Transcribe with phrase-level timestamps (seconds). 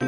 [0.00, 0.06] は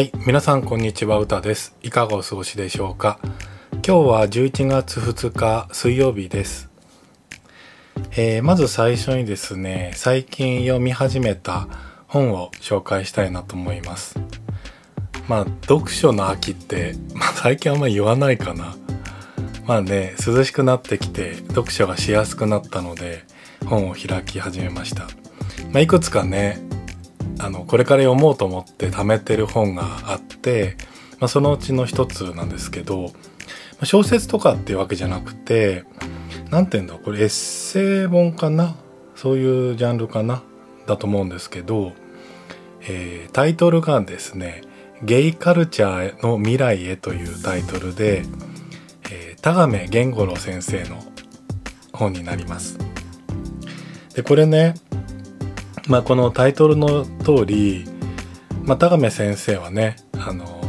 [0.00, 1.74] い皆さんこんにちはうたです。
[1.82, 3.18] いかがお過ごしでしょうか？
[3.72, 6.68] 今日は11月2日水曜日です。
[8.16, 11.68] えー、まず最初にですね最近読み始めた
[12.06, 14.20] 本を紹介したいなと思います。
[15.32, 18.76] まあ読書の秋って、まあ、最近あんま言わないかな。
[19.66, 23.24] まあね涼しくなってきて読書がしやすくなったので
[23.64, 25.08] 本を開き始めました、ま
[25.76, 26.60] あ、いくつかね
[27.38, 30.76] あのこれから読もうと思って貯めてる本があって、
[31.18, 33.12] まあ、そのうちの一つなんですけど
[33.80, 35.84] ま小説とかっていうわけじゃなくて
[36.50, 38.76] 何て言うんだこれエッセイ本かな？
[39.14, 40.42] そういうジャンルかな？
[40.86, 41.92] だと思うんですけど、
[42.82, 44.60] えー、タイトルがですね
[45.02, 48.24] 「ゲイカルチャーの未来へ」というタイトルで、
[49.10, 51.04] えー、田亀源五郎先生の
[51.92, 52.78] 本になります。
[54.14, 54.74] でこれね
[55.88, 57.84] まあ、このタイトルの通り、
[58.64, 60.62] まあ、田亀先生はねあの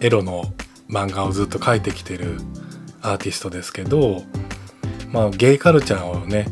[0.00, 0.44] エロの
[0.88, 2.38] 漫画をずっと描いてきてる
[3.02, 4.22] アーティストですけど、
[5.10, 6.46] まあ、ゲイカルチャーをね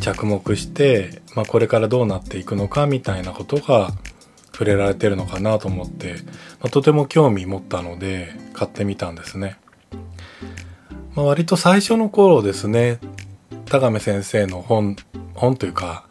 [0.00, 3.90] 着目して、まあ、これからどうなっていくのかみたいなことが
[4.54, 6.14] 触れられてるのかなと思って、
[6.60, 9.58] まあ、とても興味持ったので買ってみたんですね。
[11.16, 13.00] まあ、割と最初の頃ですね
[13.66, 14.96] 田亀先生の本
[15.34, 16.06] 本というか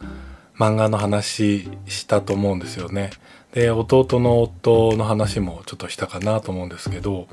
[0.58, 3.10] 漫画の話したと思うんですよね。
[3.52, 7.28] で弟の夫の話もちょっとしたかなと思うんですけど、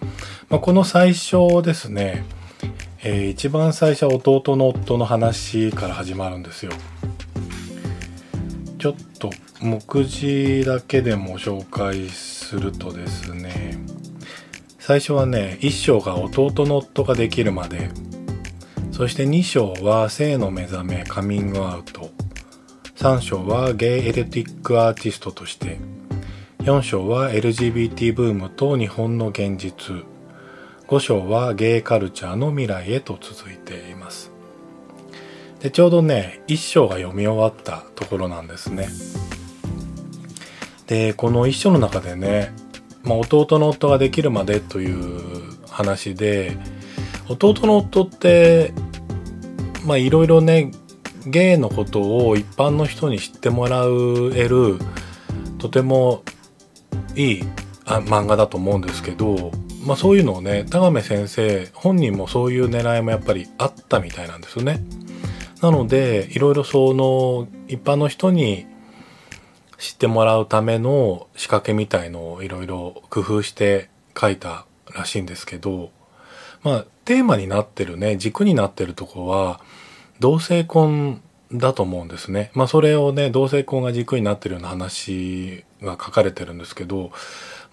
[0.49, 2.23] まあ、この最初ですね、
[3.03, 6.71] えー、一番最初は弟の夫の話から始まるんですよ。
[8.77, 9.29] ちょっと
[9.61, 13.77] 目次だけでも紹介するとですね
[14.79, 17.89] 最初はね1章が弟の夫ができるまで
[18.91, 22.11] そして2章は性の目覚めカミングアウト。
[22.97, 25.79] 3章はゲイエレティックアーティストとして
[26.59, 30.05] 4章は LGBT ブームと日本の現実。
[30.87, 34.31] 5章はゲイカルチャーの未来へと続いています。
[35.61, 38.87] でちょうどね1章が読み終わったところなんですね。
[40.91, 42.53] でこの1章の中でね、
[43.03, 46.57] まあ、弟の夫ができるまでという話で
[47.29, 48.73] 弟の夫って
[49.85, 50.71] まあいろいろね
[51.25, 54.79] ゲイのことを一般の人に知ってもらえる
[55.59, 56.23] とても
[57.15, 57.43] いい
[57.85, 59.53] 漫画だと思うんですけど、
[59.85, 64.83] まあ、そういうのをね田亀先生本人もそういう狙いもやっぱりあったみたいなんですよね。
[65.61, 68.65] なのでいろいろその一般の人に
[69.81, 75.89] 知ってもらうための仕掛けみたいのをいろいろ工夫して書いたらしいんですけど
[76.61, 79.59] まあテーマになってるね軸になってるとこは
[80.19, 81.19] 同性婚
[81.51, 82.51] だと思うんですね。
[82.53, 87.09] まあそれをね同性婚が軸になってるような話が書かれてるんですけど、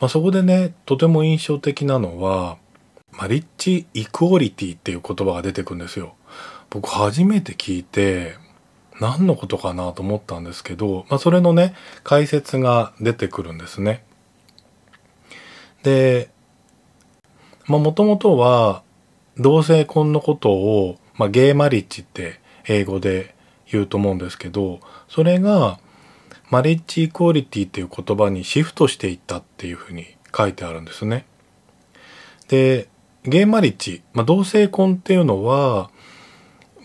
[0.01, 2.57] まあ、そこでねとても印象的なのは
[3.13, 6.15] マリッジイクオリティっていう言葉が出てくるんですよ。
[6.71, 8.35] 僕初めて聞いて
[9.01, 14.05] 何のことかなと思ったんですけど、まあ、それのね解説が出てくるんですね。
[15.83, 16.31] で
[17.67, 18.83] もともとは
[19.37, 23.35] 同性婚のことをまあ、ゲイマリッジって英語で
[23.71, 25.81] 言うと思うんですけどそれが
[26.49, 31.27] マリッジイクオリティっていう言葉にシフトしていったっていうふうに書いてあるんですね。
[32.47, 32.89] で
[33.25, 35.91] ゲイマリッジ、まあ、同性婚っていうのは、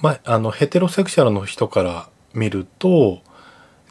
[0.03, 3.21] まあ、あのヘテロセクシャルの人から見ると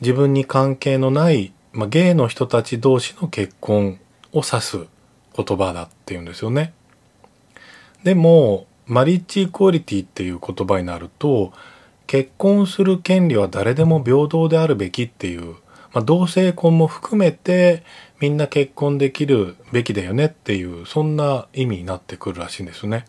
[0.02, 3.98] 自分に関係のない、まあ、ゲイの人たち同士の結婚
[4.32, 4.86] を指す
[5.34, 6.74] 言葉だっていうんですよね。
[8.04, 11.54] でもマリッジイクオリティっていう言葉になると
[12.06, 15.54] 結婚する権利は誰でも平等であるべきっていう、
[15.94, 17.84] まあ、同性婚も含めて
[18.20, 23.06] みんな結婚できるべきだよねっていうそんな意味になってくるらしいんですね。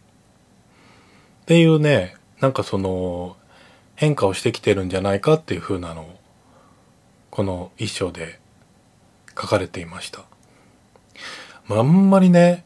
[1.42, 3.38] っていうねなんかその
[3.96, 6.20] 変化をしてきてるんじゃないかっていう風なのを
[7.30, 8.38] この一章で
[9.30, 10.26] 書かれていました。
[11.68, 12.66] まあんまりね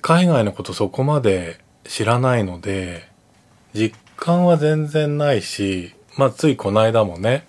[0.00, 3.10] 海外のことそこまで知らないので
[3.74, 7.46] 実感は全然ないしまあついこの間もね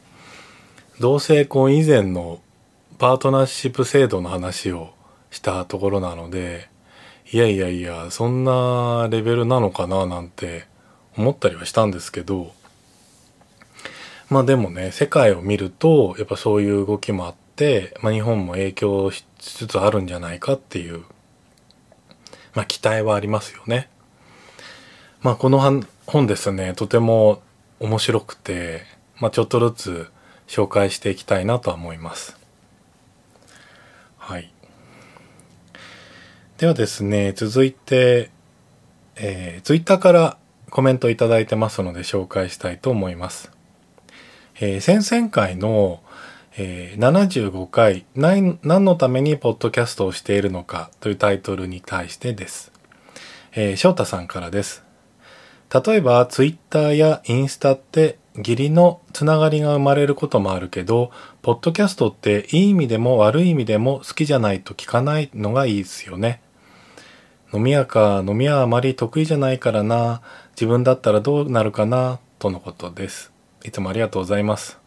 [0.99, 2.41] 同性婚以前の
[2.97, 4.93] パートナーシップ制度の話を
[5.31, 6.67] したところなので
[7.31, 10.72] いやいやいやそんなレベルなのかななんて
[11.18, 12.54] 思ったりはしたんですけど
[14.30, 21.04] まあでもね世界を見るとやっぱそういう動きもあって、まあ、日本も影響しつつあるんじゃないかっていう、
[22.56, 23.89] まあ、期待はありますよね。
[25.21, 25.60] まあ、この
[26.06, 27.42] 本ですね、とても
[27.80, 28.83] 面白くて、
[29.19, 30.07] まあ、ちょっとずつ
[30.48, 32.38] 紹介していきたいなとは思います。
[34.18, 34.51] はい。
[36.57, 38.31] ではですね、続いて、
[39.16, 40.38] えー、ツイッターから
[40.73, 43.51] コメントいただいてますので紹介したいと思います。
[44.59, 46.01] えー、先々回の、
[46.57, 52.71] えー、75回何のためにポッドキャストをしているのかというタイトルに対してです。
[53.51, 54.83] えー、翔太さんからです。
[55.85, 61.11] 例えばツイッターやインスタって義理のつながりが生まれることもあるけど、
[61.43, 66.41] ポッドキャストっていい意味でも悪い意味でも好きじゃないと聞かないのがいいですよね。
[67.53, 70.23] 飲み屋か飲み屋あまり得意じゃないからな
[70.55, 73.31] 自分だったらどうなるかなとのことです。
[73.63, 74.79] いつもありがとうございます。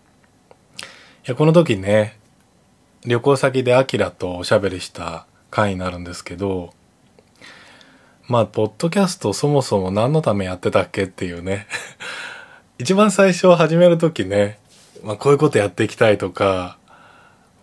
[1.27, 2.19] いやこの時ね
[3.05, 6.73] 旅行先でアキラとおしゃべりした回になるんですけど
[8.29, 11.67] まあポッドキャストそもそも何のためやってたっけっていうね。
[12.79, 14.59] 一番最初始める時ね、
[15.03, 16.77] まあ、こういうことやっていきたいとか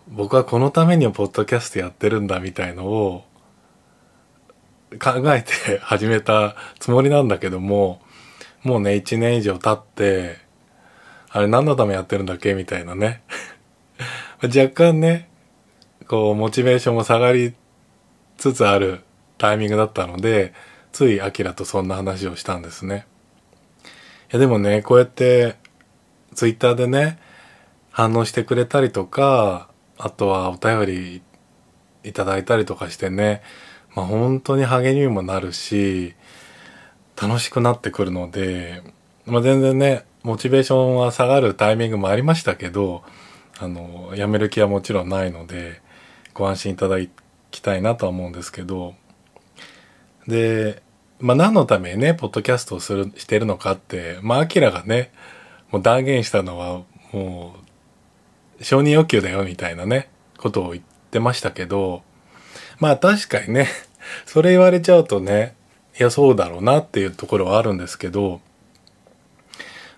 [0.08, 3.24] 僕はこのためにポッドキャストやってるんだみたいのを
[4.98, 8.00] 考えて始めたつもりなんだけども、
[8.62, 10.38] もうね、1年以上経って、
[11.30, 13.22] あれ何のためやってるんだっけみたいなね。
[14.42, 15.28] 若干ね、
[16.06, 17.54] こう、モチベーションも下がり
[18.36, 19.00] つつある
[19.38, 20.52] タイミングだったので、
[20.92, 23.06] ついアキラとそんな話をしたんですね。
[23.84, 23.88] い
[24.32, 25.56] やでもね、こうやって、
[26.34, 27.18] ツイッターでね、
[27.90, 29.68] 反応してくれたりとか、
[29.98, 31.22] あとはお便り
[32.02, 33.42] いただいたりとかしてね、
[33.94, 36.14] まあ、本当に励みにもなるし
[37.20, 38.82] 楽しくなってくるので、
[39.26, 43.04] まあ、全然ねモチベーションは下がるタイミングもありましたけど
[43.58, 45.80] あのやめる気はもちろんないので
[46.32, 46.96] ご安心いただ
[47.50, 48.94] きたいなとは思うんですけど
[50.26, 50.82] で、
[51.20, 55.12] まあ、何のためにねポッドキャストをするしてるのかってまあアキラがね
[55.70, 56.82] もう断言したのは
[57.12, 57.54] も
[58.58, 60.08] う承認欲求だよみたいなね
[60.38, 62.02] ことを言ってましたけど
[62.78, 63.68] まあ確かにね、
[64.26, 65.54] それ言われちゃうとね、
[65.98, 68.40] いやそうだろうなっていうところはあるんですけど、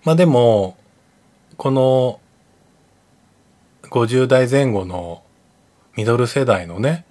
[0.04, 0.76] まあでも、
[1.56, 2.20] この
[3.82, 5.22] 50代前後の
[5.96, 7.04] ミドル世代のね、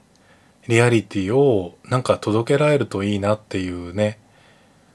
[0.68, 4.20] リアリティをなんか届けられるといいなっていうね、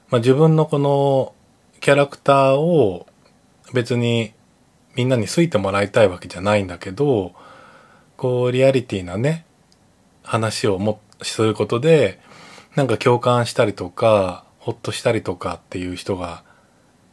[0.09, 1.33] まあ自分のこの
[1.79, 3.07] キャラクターを
[3.73, 4.33] 別に
[4.95, 7.33] みんなに好いてもらいたいわけじゃないんだけど、
[8.17, 9.45] こうリアリティなね、
[10.31, 12.17] 話をもすることで
[12.77, 16.45] なんか共感したりとかほっとしたりとかっていう人が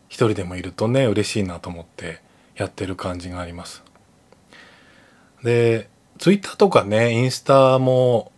[0.08, 2.20] 一人でもいるとね嬉しいなと思って
[2.54, 3.82] やってる感じがあります。
[5.42, 5.88] で
[6.18, 8.30] ツイッターとかねインスタも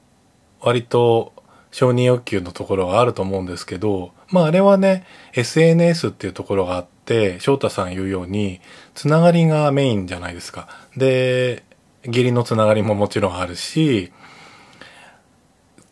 [0.63, 1.35] 割と
[1.73, 5.05] 承認欲求のところがあると思うんですけどまああれはね
[5.35, 8.63] SNS っていうところがあって翔太さん言うように
[8.95, 10.69] つながりがメインじゃないですか。
[10.97, 11.65] で
[12.05, 14.11] 義理のつながりももちろんあるし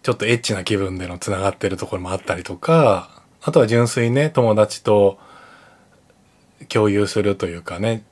[0.09, 3.11] ちょっとエッチな気分でのつながってるところもあったりとか、
[3.43, 5.19] あとは純粋ね、友達と
[6.71, 8.05] 共有するというかね、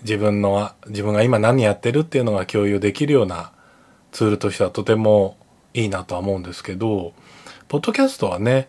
[0.00, 3.52] 自分の、自分が今何やってるっていうのが共有できるような
[4.10, 5.36] ツールとしてはとても
[5.74, 7.12] いいなとは思うんですけど、
[7.68, 8.68] ポッドキャストはね、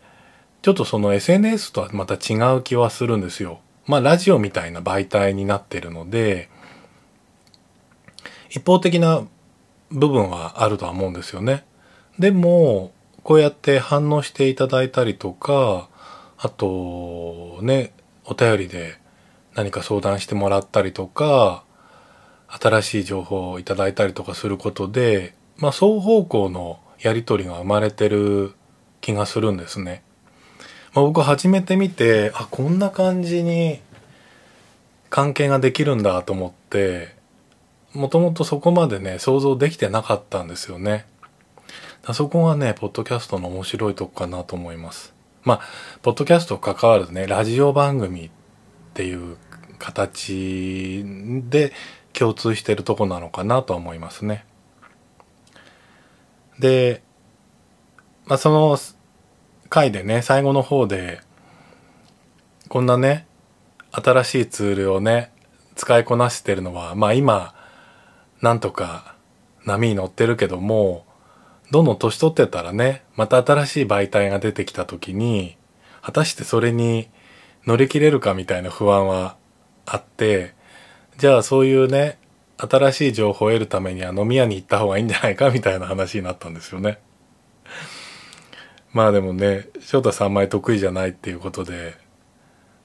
[0.62, 3.62] ちょっとその SNS とはまた違う気はするんですよ。
[3.88, 6.52] まあラジオみたいな媒体になってるので、
[8.52, 9.24] 一方的な
[9.90, 11.66] 部分はあるとは思うんですよね。
[12.20, 12.92] でも
[13.24, 15.90] こうやって反応していただいたりとか
[16.38, 17.94] あとね
[18.26, 18.98] お便りで
[19.56, 21.64] 何か相談してもらったりとか
[22.48, 28.54] 新しい情報をいただいたりとかすることで、まあ、双方向のやり取りが生まれてる
[29.02, 30.04] 気がするんですね。
[30.94, 33.80] まあ、僕初めて見てあこんな感じに
[35.10, 37.16] 関係ができるんだと思って
[37.94, 41.08] もともとそこまでね想像できてなかったんですよね。
[42.12, 45.14] そこがね、ポッドキャストの面白いとこかなと思います。
[45.44, 45.62] まあ、
[46.02, 48.30] ポッドキャスト関わるね、ラジオ番組っ
[48.94, 49.38] ていう
[49.80, 51.06] 形
[51.50, 51.72] で
[52.12, 54.46] 共通してるとこなのかなと思いますね。
[56.60, 57.04] で、
[58.26, 58.78] まあ、その
[59.70, 61.22] 回でね、最後の方で、
[62.68, 63.28] こんなね、
[63.92, 65.32] 新しいツールをね、
[65.76, 67.56] 使いこなしてるのは、まあ今、
[68.42, 69.16] なんとか
[69.66, 71.06] 波に乗ってるけども、
[71.72, 75.58] どんどん年取ってたらね、また新しい媒体が出てきた時に、
[76.02, 77.10] 果たしてそれに
[77.66, 79.38] 乗り切れるかみたいな不安は
[79.86, 80.54] あって、
[81.18, 82.20] じゃあそういうね、
[82.58, 87.00] 新しい情報を得るためには飲み屋に行った方がいいんじゃないかみたいな話になったんですよね。
[88.92, 91.96] まあでもね、翔太さん前得意じゃないっていうことで、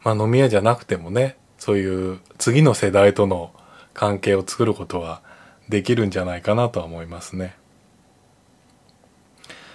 [0.03, 3.53] まあ飲み屋じゃなくてもね、そういう次の世代との
[3.93, 5.23] 関係を作ることは
[5.69, 7.57] できるんじゃないかなとは思いますね。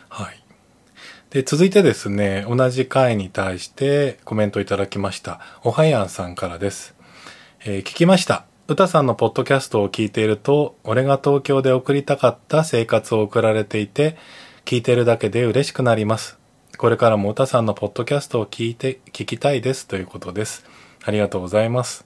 [0.09, 0.43] はい。
[1.33, 5.41] で、続いてですね、同じ回に対してコメントいただきました。
[5.63, 6.93] おはやんさんからです。
[7.65, 8.45] えー、聞きました。
[8.67, 14.15] 歌さんのポッドキャストを聞いていると、俺が東京で送りたかった生活を送られていて、
[14.63, 16.37] 聞いてるだけで嬉しくなります。
[16.77, 20.63] これからも歌さんのポッドキャストを聞いて、聞きたいですということです。
[21.03, 22.05] ありがとうございます。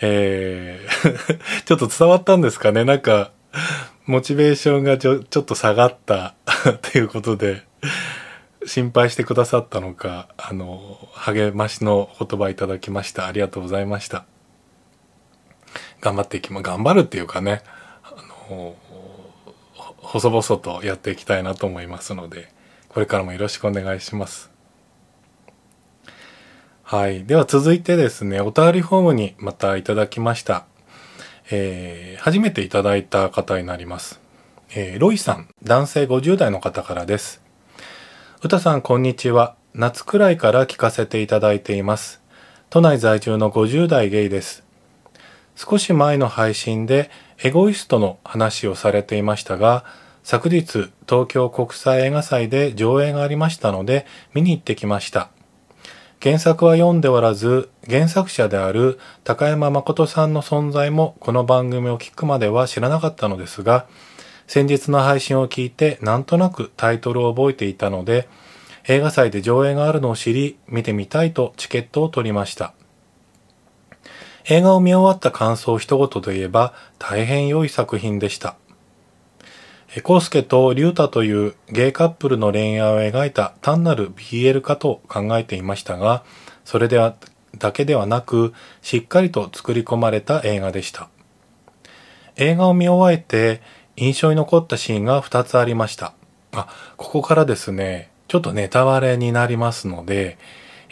[0.00, 1.28] えー
[1.64, 2.84] ちょっと伝わったんですかね？
[2.84, 3.30] なんか、
[4.06, 6.34] モチベーションがちょちょっと下がった
[6.70, 7.62] っていうことで、
[8.66, 13.26] 心配してくださったのか、あの、励ましの言葉いただきました。
[13.26, 14.24] ありがとうございました。
[16.00, 17.62] 頑張っていきま、頑張るっていうかね、
[18.02, 18.14] あ
[18.50, 18.76] の、
[19.96, 22.52] 細々とやっていきたいなと思いますので、
[22.88, 24.50] これからもよろしくお願いします。
[26.82, 27.24] はい。
[27.24, 30.66] では続いてですね、お便りフォームにまたいただきました。
[31.50, 34.20] えー、初めていただいた方になります。
[34.74, 37.42] えー、ロイさん、男性50代の方からです。
[38.42, 39.56] 歌さん、こんにちは。
[39.74, 42.22] 夏くらいから聞かせていただいています。
[42.70, 44.64] 都内在住の50代ゲイです。
[45.56, 47.10] 少し前の配信で
[47.42, 49.84] エゴイストの話をされていましたが、
[50.22, 55.28] 昨日東京国際映画祭で上映がありましたので見に行ってきました。
[56.24, 63.86] 原作は読んでおらず、原作者である高山誠さんの存在もこの番組を聞くまでは知らなかったのですが、
[64.46, 68.26] 先日の配信を聞いてなんとなくタイトルを覚えていたので、
[68.88, 72.72] 映画祭で上映があるのを知り、見てみたいとチケットを取りました。
[74.46, 78.56] 映画を見終わった感想を一言で言えば大変良い作品でした。
[80.02, 86.24] コウスケとリュウタというゲイカップルの恋愛を描いた単なる BL かと考えていましたが、
[86.64, 87.14] それでは
[87.58, 91.08] だけではなく、しっかりと作り込まれた映画でした。
[92.36, 93.62] 映画を見終えて
[93.96, 96.14] 印象に残ったシーンが2つありました。
[96.52, 100.38] あ、ここからですね、ちょっとネタバレになりますので、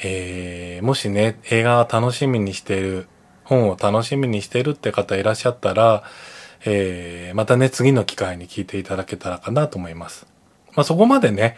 [0.04, 3.08] えー、もしね、映画を楽しみにしている
[3.44, 6.04] 本を楽しみにしているって方いらっしゃったら、
[6.64, 10.26] えー、またね、次の機会に聞いていただけたらかなと思います。
[10.74, 11.56] まあ、そこまでね、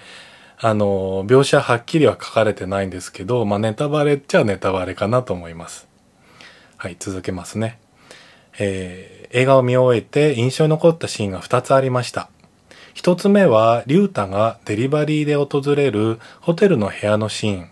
[0.59, 5.89] あの、描写はっきりは書かれてないんですけど、まあ、ネタバレっちゃネタバレかなと思います。
[6.77, 7.79] はい、続けますね。
[8.59, 12.31] えー、映画を見終えて印象に残ったシーンが2つありました。
[12.95, 17.71] 1つ目は、リュウタがデリバリーで訪れるホテルの部屋のシーン。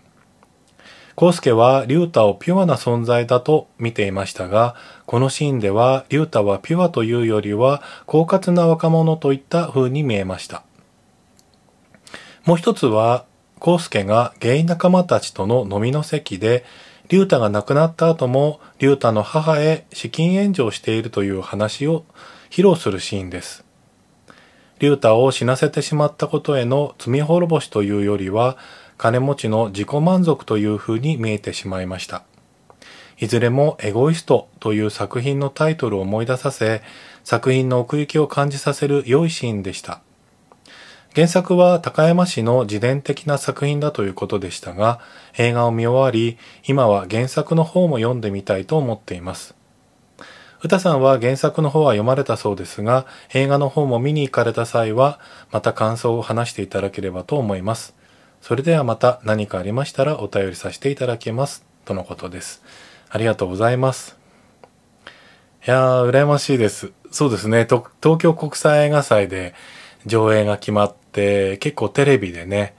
[1.15, 10.63] コウスケはリュウタをピュアな存在だと見ていましたが、このシーンではリュウタはピュアというよりは狡猾な若者といった風に見えました。
[12.45, 13.25] もう一つは、
[13.59, 16.65] コウスケがゲイ仲間たちとの飲みの席で、
[17.07, 22.03] リュウタが亡くなった後も、リュウタの母へ資金援助をしているという話を
[22.49, 23.63] 披露するシーンです。
[24.79, 28.57] リュウタを死なせてしまったことへの罪滅ぼしというよりは、
[28.97, 32.23] 金持ちの自己満足という風に見えてしまいました。
[33.19, 36.81] いずれもエゴイストという作品のタイトルを思い出させ、
[37.23, 40.01] 作品の奥行きを感じさせる良いシーンでした。
[41.15, 44.99] 原作は高山市の自伝的な作品だということでしたが、
[45.37, 49.55] 映画を見終わり、今は原作の方も読んでみたいと思っています。
[50.63, 55.19] 歌さんは原作の方は読まれたそうですが、映画の方も見に行かれた際は、
[55.51, 57.93] また感想を話していただければと思います。
[58.41, 61.63] それではまた何かありましたらお便りさせていただきます。
[61.85, 62.63] とのことです。
[63.13, 64.17] ありがとうございます。
[65.67, 66.93] いやー、羨ましいです。
[67.11, 67.67] そうですね。
[67.67, 69.53] 東京国際映画祭で
[70.07, 72.75] 上映が決まって、結構テレビでね、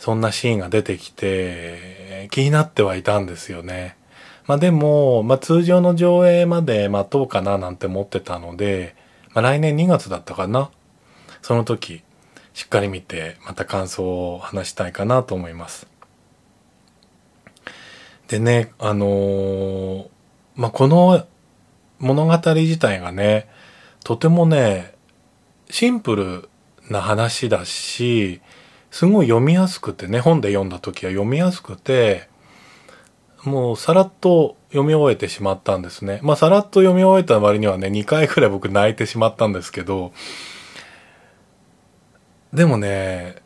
[0.00, 3.96] そんなシーンが出てきて、気になってはいたんですよね。
[4.48, 8.96] まあでも、まあ通常の上映まで待とうかななんて思ってたので、
[9.32, 10.70] まあ来年2月だったかな。
[11.40, 12.02] その時、
[12.52, 15.91] しっかり見てまた感想を話したいかなと思います。
[18.32, 20.08] でね、あのー、
[20.56, 21.26] まあ、この
[21.98, 23.46] 物語自体がね、
[24.04, 24.94] とてもね、
[25.68, 26.48] シンプル
[26.88, 28.40] な話だし、
[28.90, 32.30] すごい読みやすくてね、本で読んだ時は読みやすくて、
[33.44, 36.18] もうさらっと読み終えてしまったんですね。
[36.22, 40.14] まあさらっと読み終えた割にはね、2回くらい僕泣いてしまったんですけど、
[42.54, 43.41] でもね、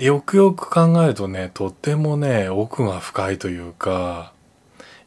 [0.00, 4.32] よくよく考えるとね、とってもね、奥が深いというか、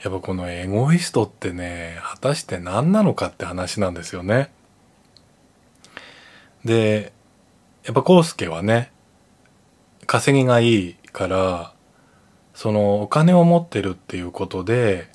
[0.04, 4.52] やっぱこのエゴイストってね果たして何なのかって話なんですよね。
[6.66, 7.14] で
[7.86, 8.92] やっぱ康介はね
[10.06, 11.74] 稼ぎがいいから
[12.54, 15.10] そのお金を持ってるっていうことで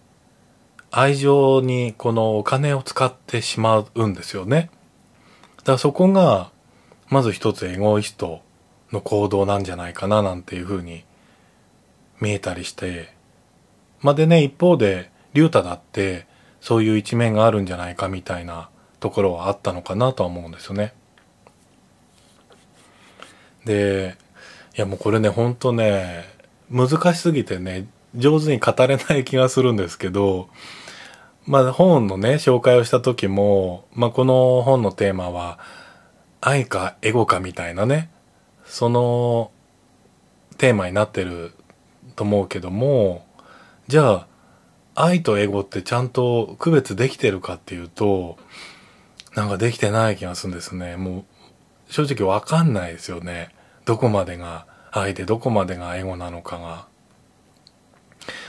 [0.91, 4.71] 愛情にこのお金を使ってしまうんですよね。
[5.59, 6.51] だからそこが
[7.11, 8.41] まず一つエゴイスト
[8.93, 11.05] の行動なんじゃないかななんていうふうに
[12.21, 13.17] 見えたりして
[14.01, 16.27] まあ、でね一方で竜太だって
[16.61, 18.69] そういう一面があるんじゃないかみたいな
[19.01, 20.93] ところはあったのかなとは思うんですよね。
[23.65, 24.17] で
[24.77, 26.25] いやもうこれねほんとね
[26.71, 30.49] 難しすぎてね上手に語れない気がするんですけど
[31.45, 35.59] まあ本のね紹介をした時も、まあ、この本のテーマは
[36.41, 38.11] 愛かエゴかみたいなね
[38.69, 39.51] その
[40.59, 41.53] テーマになってる
[42.17, 43.27] と思うけども
[43.87, 44.27] じゃあ
[44.95, 48.37] 愛とエゴってちゃんと区別できてるかっていうと
[49.35, 51.25] なんかできてない気がするんですねも
[51.89, 56.87] う正直わかんないですよねどこまでが愛でどこまでがエゴなのかが。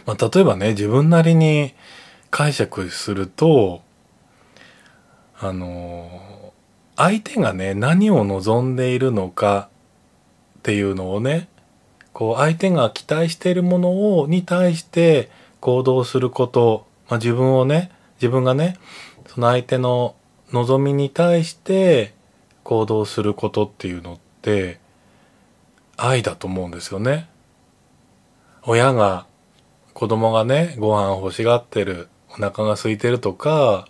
[0.06, 1.74] まあ、例えばね自分なりに
[2.32, 3.82] 解釈すると
[5.40, 6.54] あの
[6.98, 9.70] 相手がね何を望んでいるのか
[10.60, 11.48] っていうのをね
[12.12, 15.30] こう相手が期待しているものをに対して
[15.62, 18.76] 行動すること、まあ、自分をね自分がね
[19.28, 20.16] その相手の
[20.52, 22.14] 望みに対して
[22.64, 24.80] 行動することっていうのって
[25.96, 27.30] 愛だと思うんですよね。
[28.64, 29.26] 親が
[29.94, 33.88] 子供がねご飯欲しがってるお腹が空いてるとか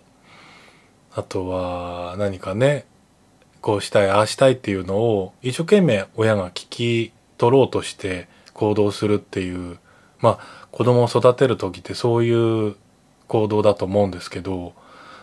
[1.12, 2.86] あとは何かね
[3.60, 9.78] こうしたいああしたいっていうのを一生懸命親が聞き取ろうとして行動するっていう
[10.20, 12.76] まあ子供を育てる時ってそういう
[13.28, 14.74] 行動だと思うんですけど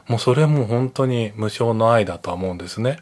[0.07, 2.99] もうそれも本当に無償の愛だとは思うんですね。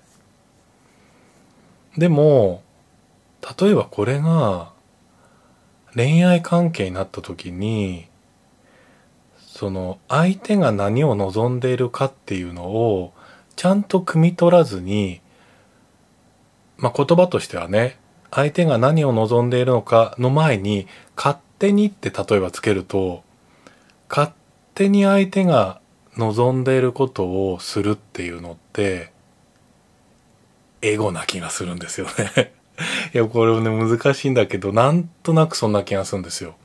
[1.98, 2.64] でも
[3.60, 4.72] 例えばこれが
[5.94, 8.08] 恋愛関係になった時に
[9.38, 13.14] その相手が何を望んでいるかっていうのを
[13.56, 15.22] ちゃんと汲み取らずに
[16.78, 17.98] まあ言葉としてはね
[18.32, 23.24] 相手が何を望んでいるのかの前に勝手にって例えばつけると
[24.10, 24.32] 勝
[24.74, 25.80] 手に相手が
[26.18, 29.12] 望んでいることをするっていうのって
[30.82, 32.54] エゴな気がするんですよね
[33.14, 36.56] いやこれもね難しいんだけどなんとなくそんな気がするんですよ。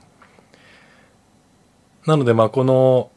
[2.06, 3.10] なのでまあこの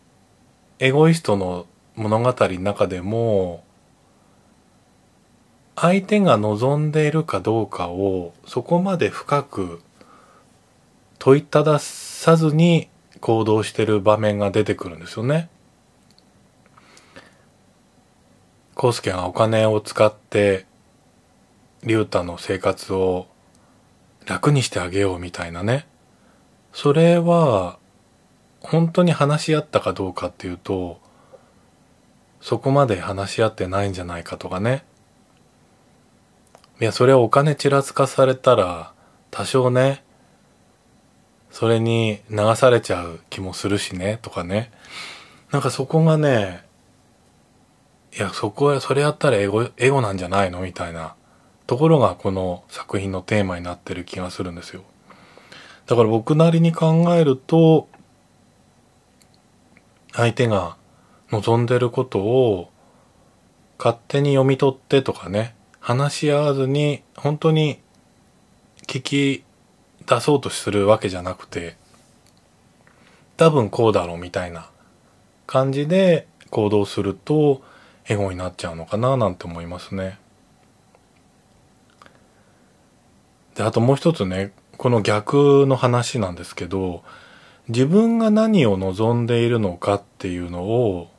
[0.80, 3.64] エゴイストの物語の中でも
[5.76, 9.82] 相手が望んでいるかどうかをそこまで深く
[11.20, 12.90] 問いたださずに
[13.22, 15.50] 行動してる場面が出てくるんですよね。
[18.76, 20.66] 康介がお金を使って
[21.84, 23.28] 竜太の生活を
[24.26, 25.88] 楽にしてあげようみたいなね。
[26.74, 27.78] それは
[28.60, 31.00] 本当に話し合ったかどうかっていうと
[32.42, 34.84] そこまで話し合ってないんじゃないかとかね。
[36.84, 38.92] いや、それをお金ちらつかされたら、
[39.32, 40.04] 多少ね、
[41.50, 44.70] それに流されちゃう気もするしね、とかね。
[45.50, 46.66] なんかそこがね、
[48.14, 50.60] いや、そこは、それやったらエゴ、エゴなんじゃないの？
[50.60, 51.16] みたいな
[51.68, 54.84] ところがこの作品のテーマになってる気がするんですよ。
[55.86, 57.88] だから僕なりに考えると、
[60.12, 60.76] 相手が
[61.32, 62.70] 望んでることを
[63.80, 67.82] 勝手に読み取ってとかね、話し合わずに本当に
[68.88, 69.44] 聞き
[70.06, 71.76] 出そうとするわけじゃなくて
[73.36, 74.70] 多分こうだろうみたいな
[75.46, 77.62] 感じで行動すると
[78.08, 80.20] エゴになっちゃうのかななんて思いますね。
[83.56, 87.04] であともう一つねこの逆の話なんですけど
[87.68, 91.10] 自分が何を望んでいるのかっていうのを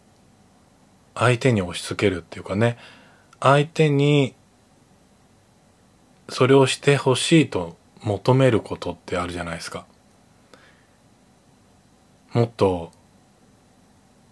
[1.14, 2.78] 相手に押し付けるっていうかね
[3.40, 4.34] 相手に
[6.28, 9.86] それをしてほしいと求めることってあるじゃないですか。
[12.32, 12.90] もっと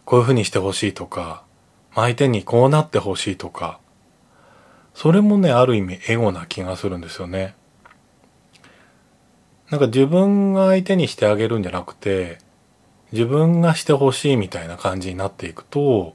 [0.05, 1.45] こういうふうにしてほしいとか
[1.95, 3.79] 相手にこうなってほしいとか
[4.93, 7.55] それもねある意味エゴな気がするんですよね。
[9.71, 12.39] なんか自分が相手にしてあげるんじゃなくて
[13.13, 16.15] 自分がしてほしいみたいな感じになっていくと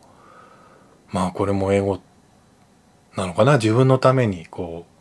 [1.11, 1.99] まあこれもエゴ
[3.15, 4.96] なのかな自分のためにこう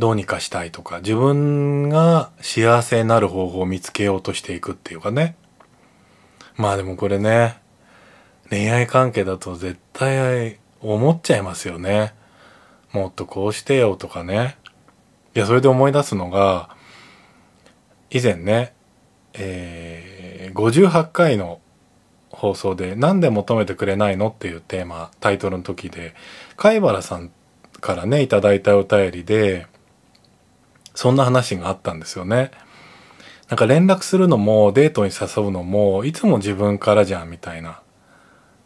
[0.00, 5.36] どうにかしたいとか自分が幸せになる方法を見つけようとしていくっていうかね
[6.60, 7.56] まあでもこれね、
[8.50, 12.12] 恋愛関係だと絶対思っちゃいますよね。
[12.92, 14.58] もっとこうしてよとかね。
[15.34, 16.76] いや、それで思い出すのが、
[18.10, 18.74] 以前ね、
[19.32, 21.62] えー、58回の
[22.28, 26.14] 放送で「何で求めてくれないの?」っていうテーマタイトルの時で
[26.56, 27.30] 貝原さん
[27.80, 29.66] からねいただいたお便りで
[30.94, 32.50] そんな話があったんですよね。
[33.48, 37.82] なんか連絡するのもデートに誘うのもいつも自分からじゃんみたいな。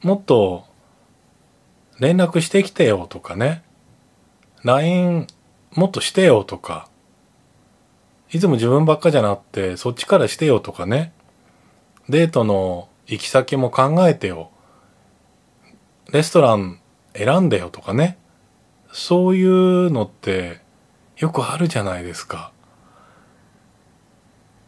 [0.03, 0.67] もっと
[2.01, 3.63] 連絡してきてよとかね。
[4.63, 5.27] LINE
[5.73, 6.89] もっとしてよとか。
[8.31, 11.13] いつも自分ばっかじゃなくてそっちからしてよとかね。
[12.09, 14.51] デートの行き先も考えてよ。
[16.13, 16.81] レストラン
[17.15, 18.19] 選んでよとかね。
[18.93, 20.64] そういうのって
[21.19, 22.53] よくあるじゃないですか。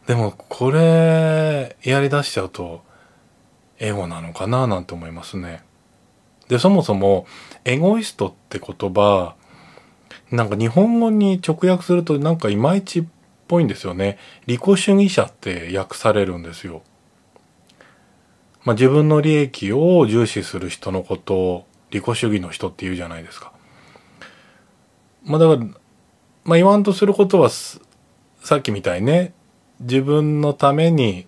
[0.07, 2.81] でもこれやりだしちゃうと
[3.79, 5.63] エゴなのかななんて思いますね。
[6.47, 7.27] で、そもそも
[7.65, 9.35] エゴイストって言葉
[10.31, 13.05] なんか日本語に直訳するとなんかいまいちっ
[13.47, 14.17] ぽいんですよね。
[14.45, 16.81] 利己主義者って訳されるんですよ。
[18.63, 23.53] まあ、自分の利益を重視する人のことを利己主義の人って言うじゃないですか。
[25.23, 25.69] まあだから、
[26.47, 29.33] まあ言わんとすることはさっきみたいね。
[29.81, 31.27] 自分のために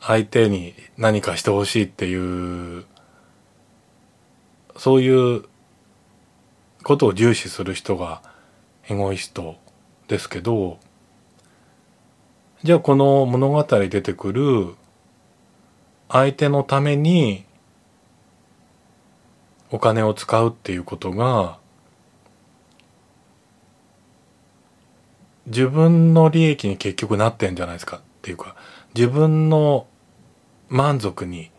[0.00, 2.84] 相手に何かしてほしいっていう
[4.76, 5.44] そういう
[6.84, 8.22] ことを重視する人が
[8.88, 9.56] エゴイスト
[10.08, 10.78] ですけど
[12.62, 14.74] じゃあこの物語出てくる
[16.08, 17.44] 相手のために
[19.70, 21.58] お金を使うっていうことが
[25.46, 28.56] 自分の利益に結局なってんじゃないですかっていうか
[28.94, 29.86] 自分の
[30.68, 31.50] 満足に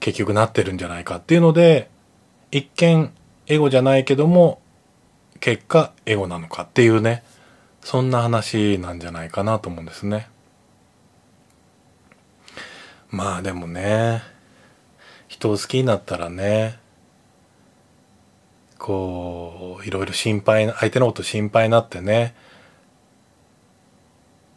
[0.00, 1.88] 結局なってるんじゃないかっていうので
[2.50, 3.12] 一見
[3.46, 4.60] エゴじゃないけども
[5.40, 7.24] 結果エゴなのかっていうね
[7.80, 10.28] そんな話なんじゃないかなと思うんですね。
[13.10, 14.22] まあでもね
[15.28, 16.78] 人を好きになったらね
[18.78, 22.34] こういろいろ心配相手のこと心配になってね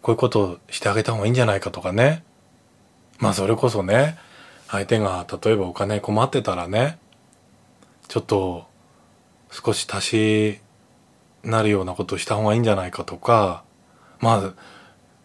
[0.07, 2.23] こういうことをしてあげた方がいいんじゃないかとかね。
[3.19, 4.17] まあそれこそね、
[4.69, 6.97] 相手が例えばお金困ってたらね、
[8.07, 8.67] ちょっと
[9.51, 10.59] 少し足し
[11.43, 13.65] なるようなことをした方がいいんじゃないかとか、
[14.21, 14.53] まあ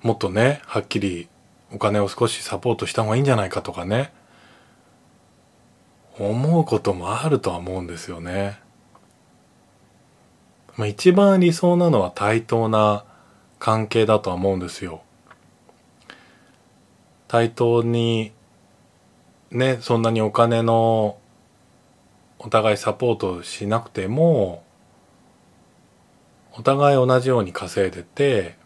[0.04, 1.28] もっとね、はっきり
[1.72, 4.12] お金を少しサポートした方がいいんじゃないかとかね、
[6.18, 8.58] 思うこともあるとは思うんですよね。
[10.76, 13.04] まあ一番理想なのは対等な
[13.62, 15.02] 関係だとは思うんですよ。
[17.28, 18.32] 対等に
[19.52, 21.16] ねそんなにお金の
[22.40, 24.64] お互いサポートしなくても
[26.54, 28.56] お互い同じように稼いでて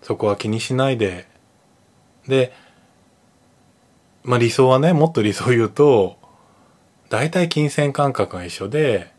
[0.00, 1.26] そこは気にしないで
[2.28, 2.52] で
[4.22, 6.18] まあ理想はねもっと理想言うと
[7.08, 9.12] 大体金銭感覚が一緒で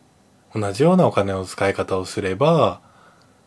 [0.56, 2.80] 同じようなお金の使い方をすれば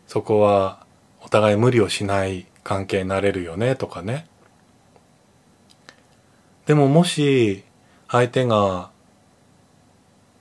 [0.05, 0.80] そこは
[1.21, 4.27] お互い無理をしない関係になれるよねとかね。
[6.65, 7.63] でももし
[8.07, 8.91] 相手が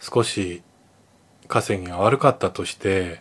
[0.00, 0.62] 少し
[1.48, 3.20] 稼ぎが悪かったとして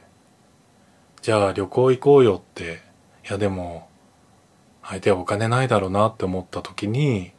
[1.22, 2.82] じゃあ旅行行こうよって
[3.28, 3.90] いやでも
[4.84, 7.32] 相手はお金ないだろうなって思った時に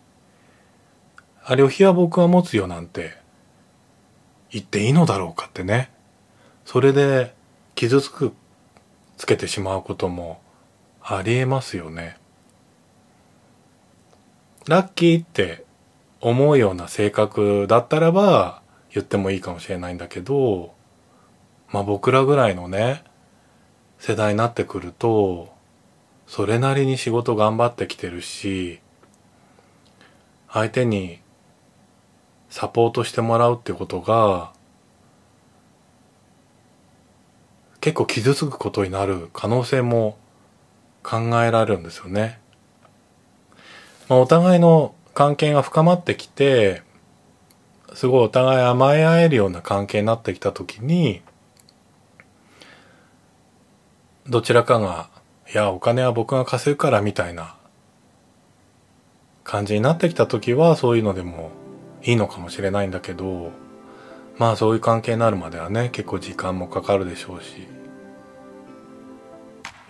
[1.44, 3.16] あ旅費は僕は持つよなんて
[4.50, 5.90] 言っていいのだろうかってね。
[6.64, 7.34] それで
[7.74, 8.32] 傷つく
[9.20, 10.40] つけてしまうことも
[11.02, 12.16] ありえますよね。
[14.66, 15.66] ラッキーって
[16.22, 20.72] 思うような性格だったらば言ってもいいかもしれないんだけど、
[21.70, 23.04] まあ僕らぐらいのね、
[23.98, 25.52] 世代になってくると、
[26.26, 28.80] それなりに仕事頑張ってきてるし、
[30.48, 31.20] 相手に
[32.48, 34.54] サポートしてもらうってことが
[37.80, 40.18] 結構傷つくことになる可能性も
[41.02, 42.38] 考えられるんですよね。
[44.08, 46.82] まあ、お互いの関係が深まってきて
[47.94, 51.22] すごいお互い甘え合えるような関係になってきた時に
[54.28, 55.08] どちらかが
[55.52, 57.56] 「いやお金は僕が貸せるから」みたいな
[59.42, 61.50] 感じになってきた時はそういうのでも
[62.02, 63.50] いいのかもしれないんだけど
[64.40, 67.68] まあそういう関係になるまではね結構時間もかかるでしょうし。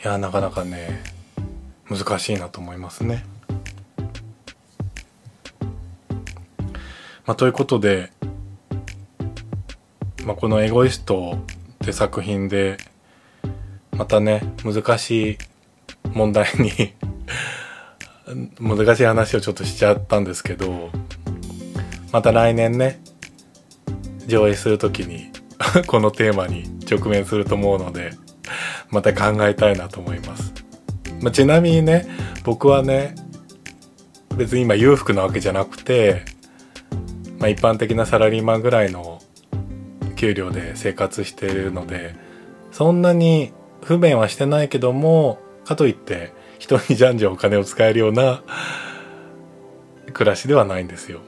[0.02, 1.04] いやなかなかね
[1.88, 3.24] 難しいなと思いますね。
[7.26, 8.10] まあ、ということで、
[10.24, 11.38] まあ、この「エゴイスト」
[11.84, 12.76] って作品で
[13.92, 15.38] またね難しい
[16.12, 16.94] 問題に
[18.58, 20.90] 難しい話をちょっとしちゃったんですけど
[22.10, 23.00] また来年ね
[24.26, 25.30] 上映する時に
[25.86, 28.12] このテーマに直面すると思うので
[28.90, 30.52] また考えたいなと思います、
[31.20, 32.06] まあ、ちなみにね
[32.44, 33.14] 僕はね
[34.36, 36.24] 別に今裕福なわけじゃなくて、
[37.38, 39.20] まあ、一般的なサラリーマンぐらいの
[40.16, 42.14] 給料で生活しているので
[42.72, 43.52] そんなに
[43.82, 48.42] 不便はしてないけどもかといって人に じゃんじゃんお金を使えるような
[50.12, 51.20] 暮らしではないんですよ。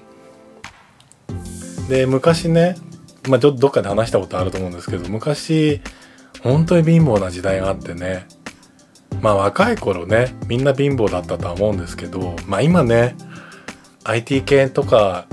[1.89, 2.77] で昔ね
[3.29, 5.81] まあどっかで話したことあると思うんですけど昔
[6.43, 8.27] 本当に貧乏な時代があってね
[9.21, 13.17] まあ若い頃ねみんな貧乏だったとは思うんですけどまあ今ね
[14.05, 15.27] IT 系とか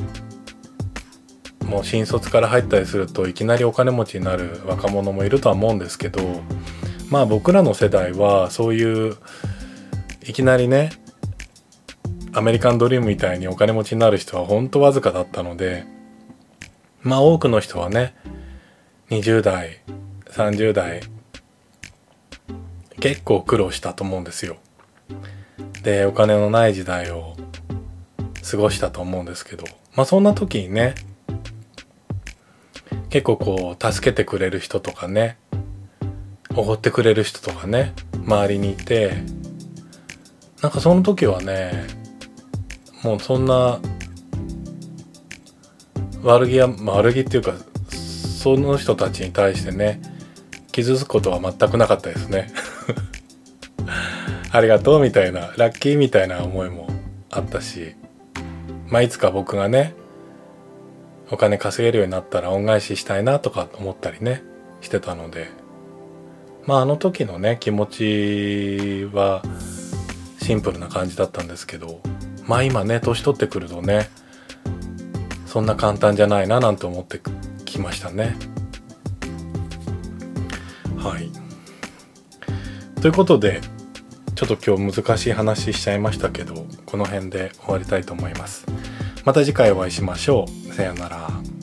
[1.66, 6.42] もう新卒から入ったりするといきなりお金持ちになる若者もいるとは思うんですけど
[7.10, 9.18] まあ僕らの世代はそういう
[10.28, 10.92] いきなりね
[12.34, 15.86] アメリカンドリームみたいにお金持ちになる人は本当わずかだったので
[17.02, 18.16] まあ多くの人はね
[19.10, 19.82] 20代
[20.32, 21.02] 30代
[23.00, 24.58] 結構苦労したと思うんですよ。
[25.84, 27.36] でお金のない時代を
[28.50, 29.64] 過ごしたと思うんですけど
[29.96, 30.96] まあそんな時にね
[33.10, 35.38] 結構こう助けてくれる人とかね
[36.56, 37.94] おごってくれる人とかね
[38.26, 39.14] 周りにいて
[40.62, 41.88] なんかその時はね
[43.04, 43.80] もうそんな
[46.24, 47.54] 悪気は悪気っていうか
[47.90, 50.02] その人たちに対してね
[50.72, 52.54] 傷つくことは全くなかったですね。
[54.52, 56.88] ありがとうみたいなラッキーみたいな思いも
[57.30, 57.96] あったし
[58.88, 59.94] まあいつか僕がね
[61.32, 64.44] お金稼げるようになったら恩返ししたいなとか思ったりね
[64.82, 65.50] してたので
[66.66, 69.44] まああの時のね気持ちは
[70.42, 72.02] シンプルな感じだったんですけど
[72.48, 74.10] まあ今ね年取ってくるとね
[75.50, 77.20] そんな簡単じゃないななんて思って
[77.66, 78.38] きましたね。
[80.96, 81.32] はい
[83.02, 83.60] ということで
[84.36, 88.68] ちょっと今日難しい話しちゃいましたけどこの辺で終わりたいと思います。
[89.26, 90.74] また次回お会いしましょう。
[90.74, 91.59] さようなら。